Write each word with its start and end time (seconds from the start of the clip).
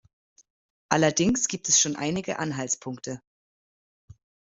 Allerdings 0.89 1.47
gibt 1.47 1.69
es 1.69 1.79
schon 1.79 1.95
einige 1.95 2.39
Anhaltspunkte. 2.39 3.21